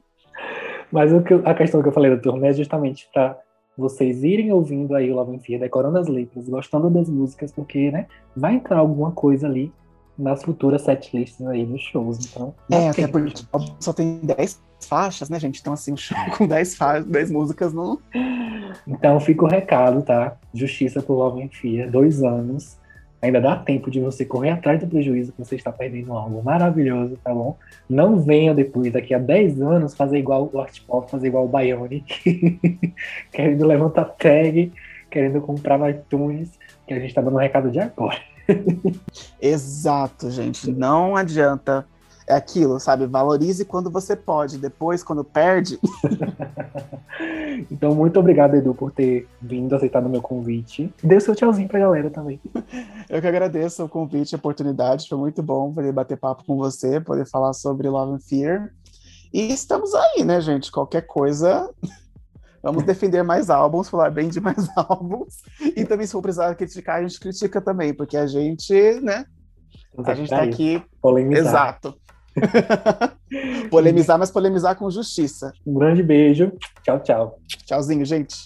[0.91, 3.38] Mas o que, a questão que eu falei do turnê é justamente pra
[3.78, 7.91] vocês irem ouvindo aí o Love and Fear, decorando as letras, gostando das músicas, porque,
[7.91, 9.71] né, vai entrar alguma coisa ali
[10.17, 12.56] nas futuras setlists aí dos shows, então...
[12.71, 13.43] É, até porque
[13.80, 15.60] só tem 10 faixas, né, gente?
[15.60, 18.00] Então, assim, um show com 10, fa 10 músicas não...
[18.88, 20.38] Então, fica o recado, tá?
[20.54, 22.78] Justiça pro Love and Fear, dois anos
[23.21, 27.17] Ainda dá tempo de você correr atrás do prejuízo que você está perdendo algo maravilhoso,
[27.23, 27.58] tá bom?
[27.89, 31.47] Não venha depois, daqui a 10 anos, fazer igual o Art Pop, fazer igual o
[31.47, 32.60] Bionic,
[33.32, 34.71] querendo levantar tag,
[35.10, 38.19] querendo comprar no iTunes, que a gente está dando um recado de agora.
[39.41, 40.71] Exato, gente.
[40.71, 41.86] Não adianta
[42.27, 43.05] é aquilo, sabe?
[43.05, 45.79] Valorize quando você pode, depois, quando perde.
[47.71, 50.93] então, muito obrigado, Edu, por ter vindo, aceitado o meu convite.
[51.01, 52.39] Dê seu tchauzinho pra galera também.
[53.09, 55.07] Eu que agradeço o convite, a oportunidade.
[55.07, 58.73] Foi muito bom poder bater papo com você, poder falar sobre Love and Fear.
[59.33, 60.69] E estamos aí, né, gente?
[60.69, 61.73] Qualquer coisa.
[62.61, 65.43] Vamos defender mais álbuns, falar bem de mais álbuns.
[65.77, 69.23] E também, se for precisar criticar, a gente critica também, porque a gente, né?
[70.03, 70.83] A gente tá aqui.
[71.01, 71.47] Polemizar.
[71.47, 72.07] Exato.
[73.69, 75.52] polemizar, mas polemizar com justiça.
[75.65, 76.52] Um grande beijo.
[76.84, 77.39] Tchau, tchau.
[77.65, 78.38] Tchauzinho, gente.